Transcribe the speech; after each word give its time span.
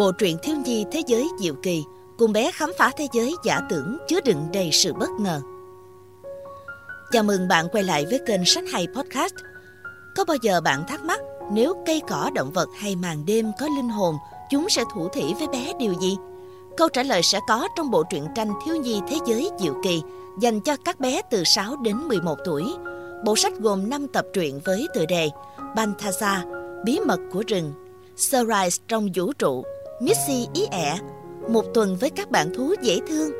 bộ 0.00 0.12
truyện 0.12 0.36
thiếu 0.42 0.56
nhi 0.56 0.84
thế 0.92 1.02
giới 1.06 1.28
diệu 1.40 1.54
kỳ 1.62 1.84
cùng 2.18 2.32
bé 2.32 2.50
khám 2.54 2.70
phá 2.78 2.90
thế 2.96 3.08
giới 3.12 3.34
giả 3.44 3.60
tưởng 3.70 3.98
chứa 4.08 4.20
đựng 4.24 4.46
đầy 4.52 4.70
sự 4.72 4.92
bất 4.92 5.10
ngờ. 5.10 5.40
Chào 7.12 7.22
mừng 7.22 7.48
bạn 7.48 7.68
quay 7.72 7.84
lại 7.84 8.06
với 8.10 8.20
kênh 8.26 8.44
Sách 8.44 8.64
Hay 8.72 8.86
Podcast. 8.94 9.34
Có 10.16 10.24
bao 10.24 10.36
giờ 10.42 10.60
bạn 10.60 10.84
thắc 10.88 11.04
mắc 11.04 11.20
nếu 11.52 11.74
cây 11.86 12.02
cỏ, 12.08 12.30
động 12.34 12.50
vật 12.52 12.68
hay 12.78 12.96
màn 12.96 13.26
đêm 13.26 13.52
có 13.60 13.66
linh 13.76 13.88
hồn, 13.88 14.16
chúng 14.50 14.68
sẽ 14.68 14.84
thủ 14.94 15.08
thỉ 15.08 15.34
với 15.38 15.48
bé 15.48 15.72
điều 15.78 15.92
gì? 16.00 16.16
Câu 16.76 16.88
trả 16.88 17.02
lời 17.02 17.22
sẽ 17.22 17.40
có 17.48 17.68
trong 17.76 17.90
bộ 17.90 18.02
truyện 18.10 18.26
tranh 18.34 18.52
thiếu 18.66 18.76
nhi 18.76 19.00
thế 19.08 19.16
giới 19.26 19.50
diệu 19.60 19.74
kỳ 19.84 20.02
dành 20.40 20.60
cho 20.60 20.76
các 20.84 21.00
bé 21.00 21.22
từ 21.30 21.44
6 21.44 21.76
đến 21.76 21.96
11 21.96 22.38
tuổi. 22.44 22.64
Bộ 23.24 23.36
sách 23.36 23.52
gồm 23.58 23.90
5 23.90 24.06
tập 24.08 24.24
truyện 24.32 24.60
với 24.64 24.88
tựa 24.94 25.06
đề 25.06 25.30
Banthaza, 25.74 26.38
Bí 26.84 27.00
mật 27.06 27.20
của 27.32 27.44
rừng, 27.46 27.72
Sunrise 28.16 28.82
trong 28.88 29.08
vũ 29.14 29.32
trụ, 29.32 29.64
Missy 30.00 30.48
ý 30.54 30.66
ẹ, 30.70 30.98
một 31.48 31.64
tuần 31.74 31.96
với 31.96 32.10
các 32.10 32.30
bạn 32.30 32.54
thú 32.54 32.74
dễ 32.82 32.98
thương 33.08 33.30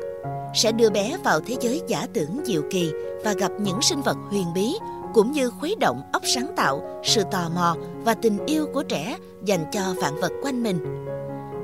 sẽ 0.55 0.71
đưa 0.71 0.89
bé 0.89 1.17
vào 1.23 1.39
thế 1.39 1.55
giới 1.61 1.81
giả 1.87 2.07
tưởng 2.13 2.41
diệu 2.45 2.61
kỳ 2.69 2.91
và 3.23 3.33
gặp 3.33 3.51
những 3.61 3.81
sinh 3.81 4.01
vật 4.01 4.17
huyền 4.29 4.45
bí 4.55 4.75
cũng 5.13 5.31
như 5.31 5.49
khuấy 5.49 5.75
động 5.79 6.01
óc 6.13 6.21
sáng 6.35 6.53
tạo, 6.55 7.01
sự 7.03 7.23
tò 7.31 7.49
mò 7.55 7.75
và 8.05 8.13
tình 8.13 8.45
yêu 8.45 8.67
của 8.73 8.83
trẻ 8.83 9.17
dành 9.43 9.65
cho 9.71 9.93
vạn 10.01 10.15
vật 10.21 10.31
quanh 10.43 10.63
mình. 10.63 11.07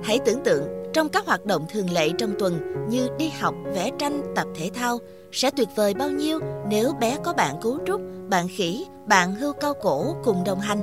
Hãy 0.04 0.20
tưởng 0.26 0.44
tượng 0.44 0.64
trong 0.94 1.10
các 1.10 1.26
hoạt 1.26 1.46
động 1.46 1.66
thường 1.70 1.90
lệ 1.90 2.10
trong 2.18 2.34
tuần 2.40 2.60
như 2.90 3.08
đi 3.18 3.30
học, 3.40 3.56
vẽ 3.76 3.92
tranh, 4.00 4.22
tập 4.36 4.48
thể 4.56 4.70
thao 4.74 4.98
sẽ 5.32 5.52
tuyệt 5.52 5.68
vời 5.76 5.94
bao 5.94 6.10
nhiêu 6.10 6.40
nếu 6.68 6.94
bé 7.00 7.18
có 7.24 7.34
bạn 7.34 7.56
cú 7.62 7.78
trúc, 7.88 8.02
bạn 8.30 8.48
khỉ, 8.48 8.86
bạn 9.08 9.36
hươu 9.36 9.54
cao 9.54 9.74
cổ 9.74 10.16
cùng 10.24 10.44
đồng 10.44 10.60
hành. 10.60 10.82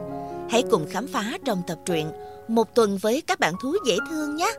Hãy 0.50 0.62
cùng 0.70 0.86
khám 0.90 1.06
phá 1.06 1.24
trong 1.44 1.62
tập 1.66 1.78
truyện 1.84 2.10
một 2.48 2.74
tuần 2.74 2.98
với 3.02 3.20
các 3.20 3.40
bạn 3.40 3.54
thú 3.60 3.74
dễ 3.86 3.96
thương 4.10 4.36
nhé. 4.36 4.52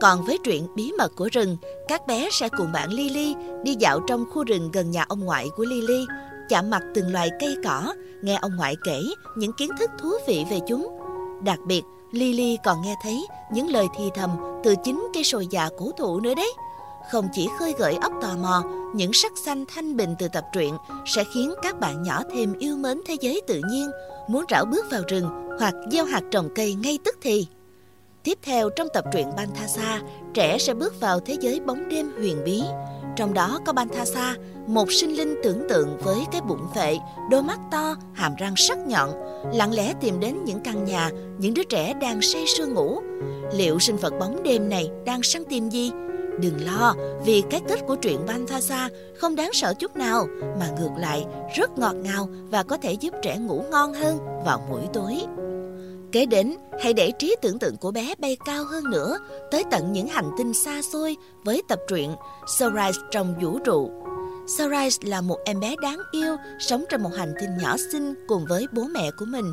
Còn 0.00 0.24
với 0.24 0.38
truyện 0.44 0.66
Bí 0.74 0.92
mật 0.98 1.12
của 1.16 1.28
rừng, 1.32 1.56
các 1.88 2.06
bé 2.06 2.28
sẽ 2.32 2.48
cùng 2.48 2.72
bạn 2.72 2.92
Lily 2.92 3.34
đi 3.62 3.74
dạo 3.78 4.00
trong 4.06 4.24
khu 4.30 4.44
rừng 4.44 4.70
gần 4.72 4.90
nhà 4.90 5.04
ông 5.08 5.20
ngoại 5.20 5.48
của 5.56 5.64
Lily, 5.64 6.06
chạm 6.48 6.70
mặt 6.70 6.82
từng 6.94 7.12
loài 7.12 7.30
cây 7.40 7.56
cỏ, 7.64 7.94
nghe 8.22 8.38
ông 8.42 8.56
ngoại 8.56 8.74
kể 8.84 9.00
những 9.36 9.52
kiến 9.52 9.70
thức 9.78 9.90
thú 9.98 10.10
vị 10.26 10.46
về 10.50 10.58
chúng. 10.68 10.98
Đặc 11.44 11.58
biệt, 11.66 11.82
Lily 12.12 12.58
còn 12.64 12.82
nghe 12.82 12.94
thấy 13.02 13.26
những 13.52 13.68
lời 13.68 13.86
thì 13.96 14.04
thầm 14.14 14.30
từ 14.64 14.74
chính 14.84 15.08
cây 15.14 15.24
sồi 15.24 15.46
già 15.50 15.68
cổ 15.78 15.90
thụ 15.98 16.20
nữa 16.20 16.34
đấy. 16.34 16.52
Không 17.10 17.28
chỉ 17.32 17.48
khơi 17.58 17.74
gợi 17.78 17.94
óc 17.94 18.12
tò 18.22 18.36
mò, 18.42 18.62
những 18.94 19.12
sắc 19.12 19.32
xanh 19.44 19.64
thanh 19.74 19.96
bình 19.96 20.14
từ 20.18 20.28
tập 20.28 20.44
truyện 20.52 20.74
sẽ 21.06 21.24
khiến 21.34 21.54
các 21.62 21.80
bạn 21.80 22.02
nhỏ 22.02 22.22
thêm 22.32 22.54
yêu 22.58 22.76
mến 22.76 23.00
thế 23.06 23.16
giới 23.20 23.40
tự 23.46 23.60
nhiên, 23.70 23.90
muốn 24.28 24.44
rảo 24.50 24.64
bước 24.64 24.90
vào 24.90 25.02
rừng 25.08 25.56
hoặc 25.58 25.74
gieo 25.92 26.04
hạt 26.04 26.22
trồng 26.30 26.48
cây 26.54 26.74
ngay 26.74 26.98
tức 27.04 27.16
thì. 27.22 27.46
Tiếp 28.22 28.38
theo 28.42 28.70
trong 28.70 28.88
tập 28.94 29.04
truyện 29.12 29.28
Banthasa, 29.36 30.00
trẻ 30.34 30.58
sẽ 30.58 30.74
bước 30.74 31.00
vào 31.00 31.20
thế 31.20 31.36
giới 31.40 31.60
bóng 31.60 31.88
đêm 31.88 32.10
huyền 32.18 32.44
bí. 32.44 32.62
Trong 33.16 33.34
đó 33.34 33.58
có 33.66 33.72
Banthasa, 33.72 34.34
một 34.66 34.92
sinh 34.92 35.16
linh 35.16 35.40
tưởng 35.42 35.66
tượng 35.68 35.98
với 35.98 36.18
cái 36.32 36.40
bụng 36.40 36.66
phệ, 36.74 36.98
đôi 37.30 37.42
mắt 37.42 37.58
to, 37.70 37.96
hàm 38.14 38.34
răng 38.38 38.54
sắc 38.56 38.78
nhọn, 38.78 39.10
lặng 39.54 39.72
lẽ 39.72 39.94
tìm 40.00 40.20
đến 40.20 40.44
những 40.44 40.60
căn 40.60 40.84
nhà 40.84 41.10
những 41.38 41.54
đứa 41.54 41.62
trẻ 41.62 41.94
đang 41.94 42.22
say 42.22 42.44
sưa 42.46 42.66
ngủ. 42.66 43.00
Liệu 43.52 43.78
sinh 43.78 43.96
vật 43.96 44.14
bóng 44.20 44.42
đêm 44.42 44.68
này 44.68 44.90
đang 45.06 45.22
săn 45.22 45.44
tìm 45.44 45.68
gì? 45.70 45.90
Đừng 46.40 46.64
lo, 46.64 46.94
vì 47.24 47.42
cái 47.50 47.60
kết 47.68 47.80
của 47.86 47.96
truyện 47.96 48.26
Banthasa 48.26 48.88
không 49.16 49.36
đáng 49.36 49.50
sợ 49.52 49.74
chút 49.74 49.96
nào, 49.96 50.26
mà 50.60 50.68
ngược 50.78 50.90
lại 50.98 51.26
rất 51.56 51.78
ngọt 51.78 51.94
ngào 51.94 52.28
và 52.50 52.62
có 52.62 52.76
thể 52.76 52.92
giúp 52.92 53.14
trẻ 53.22 53.38
ngủ 53.38 53.64
ngon 53.70 53.94
hơn 53.94 54.18
vào 54.44 54.66
buổi 54.70 54.82
tối. 54.92 55.16
Kế 56.12 56.26
đến, 56.26 56.56
hãy 56.82 56.92
để 56.92 57.10
trí 57.18 57.36
tưởng 57.42 57.58
tượng 57.58 57.76
của 57.76 57.90
bé 57.90 58.14
bay 58.18 58.36
cao 58.46 58.64
hơn 58.64 58.84
nữa, 58.90 59.18
tới 59.50 59.64
tận 59.70 59.92
những 59.92 60.08
hành 60.08 60.30
tinh 60.38 60.54
xa 60.54 60.82
xôi 60.92 61.16
với 61.44 61.62
tập 61.68 61.78
truyện 61.88 62.14
Sunrise 62.58 63.00
trong 63.10 63.34
vũ 63.40 63.58
trụ. 63.58 63.90
Sunrise 64.58 65.08
là 65.08 65.20
một 65.20 65.38
em 65.44 65.60
bé 65.60 65.74
đáng 65.82 65.98
yêu 66.12 66.36
sống 66.58 66.84
trong 66.88 67.02
một 67.02 67.10
hành 67.16 67.34
tinh 67.40 67.50
nhỏ 67.62 67.76
xinh 67.92 68.14
cùng 68.28 68.44
với 68.48 68.66
bố 68.72 68.84
mẹ 68.84 69.10
của 69.18 69.24
mình. 69.24 69.52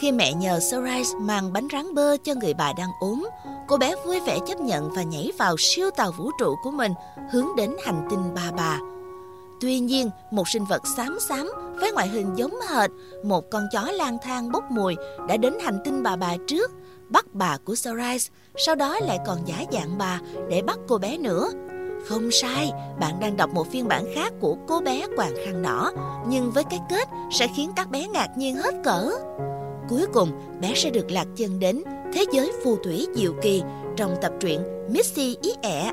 Khi 0.00 0.12
mẹ 0.12 0.32
nhờ 0.32 0.60
Sunrise 0.60 1.18
mang 1.18 1.52
bánh 1.52 1.68
rán 1.72 1.94
bơ 1.94 2.16
cho 2.16 2.34
người 2.34 2.54
bà 2.54 2.72
đang 2.72 2.90
ốm, 3.00 3.28
cô 3.68 3.76
bé 3.76 3.94
vui 4.06 4.20
vẻ 4.20 4.38
chấp 4.46 4.60
nhận 4.60 4.90
và 4.90 5.02
nhảy 5.02 5.32
vào 5.38 5.56
siêu 5.58 5.90
tàu 5.96 6.12
vũ 6.12 6.30
trụ 6.38 6.56
của 6.62 6.70
mình 6.70 6.92
hướng 7.32 7.46
đến 7.56 7.76
hành 7.84 8.06
tinh 8.10 8.34
ba 8.34 8.50
bà. 8.56 8.78
Tuy 9.60 9.78
nhiên, 9.78 10.10
một 10.30 10.48
sinh 10.48 10.64
vật 10.64 10.82
xám 10.96 11.18
xám 11.20 11.50
với 11.80 11.92
ngoại 11.92 12.08
hình 12.08 12.32
giống 12.36 12.54
hệt 12.68 12.90
một 13.24 13.50
con 13.50 13.62
chó 13.72 13.82
lang 13.82 14.18
thang 14.22 14.52
bốc 14.52 14.70
mùi 14.70 14.96
đã 15.28 15.36
đến 15.36 15.54
hành 15.62 15.78
tinh 15.84 16.02
bà 16.02 16.16
bà 16.16 16.36
trước, 16.46 16.72
bắt 17.08 17.26
bà 17.32 17.56
của 17.64 17.74
Sunrise, 17.74 18.30
sau 18.56 18.74
đó 18.74 18.98
lại 19.00 19.18
còn 19.26 19.38
giả 19.46 19.64
dạng 19.72 19.98
bà 19.98 20.20
để 20.48 20.62
bắt 20.62 20.78
cô 20.88 20.98
bé 20.98 21.18
nữa. 21.18 21.48
Không 22.08 22.30
sai, 22.30 22.72
bạn 23.00 23.20
đang 23.20 23.36
đọc 23.36 23.50
một 23.54 23.70
phiên 23.70 23.88
bản 23.88 24.04
khác 24.14 24.32
của 24.40 24.56
cô 24.68 24.80
bé 24.80 25.06
quàng 25.16 25.34
khăn 25.44 25.62
đỏ, 25.62 25.92
nhưng 26.28 26.50
với 26.50 26.64
cái 26.64 26.80
kết 26.90 27.08
sẽ 27.32 27.46
khiến 27.56 27.70
các 27.76 27.90
bé 27.90 28.08
ngạc 28.08 28.28
nhiên 28.36 28.56
hết 28.56 28.74
cỡ. 28.84 29.10
Cuối 29.90 30.06
cùng, 30.12 30.30
bé 30.60 30.72
sẽ 30.76 30.90
được 30.90 31.10
lạc 31.10 31.26
chân 31.36 31.60
đến 31.60 31.82
thế 32.14 32.24
giới 32.32 32.52
phù 32.64 32.76
thủy 32.76 33.06
diệu 33.14 33.32
kỳ 33.42 33.62
trong 33.96 34.16
tập 34.22 34.32
truyện 34.40 34.60
Missy 34.88 35.36
ý 35.42 35.52
ẻ 35.62 35.92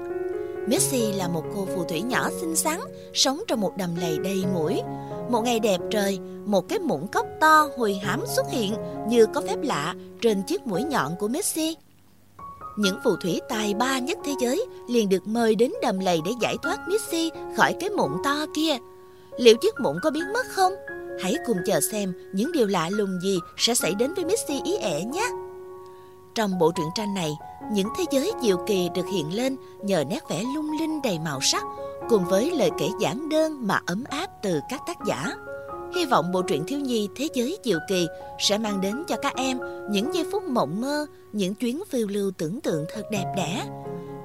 Missy 0.68 1.12
là 1.12 1.28
một 1.28 1.44
cô 1.56 1.68
phù 1.76 1.84
thủy 1.84 2.02
nhỏ 2.02 2.30
xinh 2.42 2.56
xắn, 2.56 2.80
sống 3.14 3.42
trong 3.48 3.62
một 3.62 3.78
đầm 3.78 3.96
lầy 3.96 4.18
đầy 4.24 4.44
mũi. 4.54 4.82
Một 5.30 5.42
ngày 5.42 5.60
đẹp 5.60 5.78
trời, 5.92 6.20
một 6.46 6.70
cái 6.70 6.80
muỗng 6.80 7.08
cốc 7.08 7.26
to 7.40 7.70
hồi 7.78 8.00
hám 8.04 8.22
xuất 8.36 8.46
hiện 8.52 8.74
như 9.08 9.26
có 9.26 9.42
phép 9.42 9.58
lạ 9.62 9.96
trên 10.22 10.44
chiếc 10.44 10.68
mũi 10.68 10.84
nhọn 10.84 11.12
của 11.20 11.28
Missy. 11.28 11.76
Những 12.78 13.00
phù 13.04 13.16
thủy 13.16 13.40
tài 13.50 13.74
ba 13.74 14.00
nhất 14.00 14.18
thế 14.26 14.34
giới 14.42 14.66
liền 14.90 15.10
được 15.10 15.28
mời 15.28 15.56
đến 15.56 15.72
đầm 15.82 16.00
lầy 16.00 16.20
để 16.26 16.32
giải 16.42 16.56
thoát 16.64 16.88
Missy 16.88 17.32
khỏi 17.58 17.76
cái 17.80 17.90
muỗng 17.90 18.18
to 18.24 18.46
kia. 18.56 18.78
Liệu 19.38 19.56
chiếc 19.62 19.74
muỗng 19.84 19.98
có 20.04 20.12
biến 20.12 20.34
mất 20.34 20.46
không? 20.50 20.74
Hãy 21.22 21.36
cùng 21.48 21.58
chờ 21.66 21.80
xem 21.80 22.14
những 22.34 22.52
điều 22.52 22.68
lạ 22.68 22.90
lùng 22.90 23.20
gì 23.22 23.40
sẽ 23.58 23.74
xảy 23.74 23.96
đến 23.96 24.14
với 24.14 24.26
Missy 24.26 24.62
ý 24.64 24.78
ẻ 24.78 25.04
nhé. 25.04 25.30
Trong 26.36 26.60
bộ 26.60 26.72
truyện 26.72 26.88
tranh 26.96 27.14
này, 27.14 27.32
những 27.72 27.88
thế 27.98 28.04
giới 28.12 28.32
diệu 28.44 28.58
kỳ 28.68 28.90
được 28.96 29.06
hiện 29.14 29.36
lên 29.36 29.56
nhờ 29.84 30.04
nét 30.10 30.20
vẽ 30.30 30.44
lung 30.56 30.72
linh 30.80 31.02
đầy 31.02 31.20
màu 31.20 31.40
sắc 31.42 31.64
cùng 32.10 32.26
với 32.26 32.52
lời 32.52 32.70
kể 32.80 32.88
giản 33.02 33.30
đơn 33.30 33.68
mà 33.68 33.80
ấm 33.86 34.04
áp 34.10 34.28
từ 34.44 34.60
các 34.70 34.82
tác 34.88 34.98
giả. 35.08 35.36
Hy 35.96 36.06
vọng 36.06 36.32
bộ 36.32 36.42
truyện 36.42 36.64
thiếu 36.68 36.80
nhi 36.80 37.10
Thế 37.16 37.28
giới 37.34 37.58
diệu 37.64 37.80
kỳ 37.90 38.08
sẽ 38.40 38.58
mang 38.58 38.82
đến 38.82 39.04
cho 39.08 39.16
các 39.22 39.36
em 39.36 39.60
những 39.92 40.14
giây 40.14 40.26
phút 40.32 40.44
mộng 40.44 40.82
mơ, 40.82 41.06
những 41.32 41.56
chuyến 41.56 41.84
phiêu 41.90 42.08
lưu 42.08 42.32
tưởng 42.38 42.62
tượng 42.62 42.86
thật 42.96 43.04
đẹp 43.12 43.34
đẽ. 43.38 43.66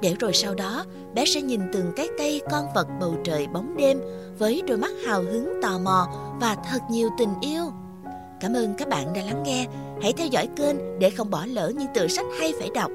Để 0.03 0.15
rồi 0.21 0.33
sau 0.33 0.55
đó, 0.55 0.85
bé 1.15 1.25
sẽ 1.27 1.43
nhìn 1.43 1.61
từng 1.73 1.93
cái 1.97 2.09
cây 2.19 2.43
con 2.51 2.67
vật 2.75 2.87
bầu 3.01 3.15
trời 3.25 3.47
bóng 3.47 3.77
đêm 3.77 4.01
với 4.39 4.63
đôi 4.67 4.79
mắt 4.79 4.91
hào 5.07 5.23
hứng 5.23 5.61
tò 5.63 5.79
mò 5.79 6.09
và 6.41 6.57
thật 6.71 6.79
nhiều 6.91 7.09
tình 7.19 7.35
yêu. 7.41 7.65
Cảm 8.41 8.55
ơn 8.55 8.75
các 8.79 8.89
bạn 8.89 9.13
đã 9.13 9.23
lắng 9.23 9.43
nghe. 9.43 9.67
Hãy 10.03 10.13
theo 10.13 10.27
dõi 10.27 10.49
kênh 10.57 10.99
để 10.99 11.11
không 11.11 11.31
bỏ 11.31 11.47
lỡ 11.47 11.73
những 11.77 11.89
tựa 11.95 12.07
sách 12.07 12.27
hay 12.41 12.53
phải 12.59 12.71
đọc. 12.75 12.91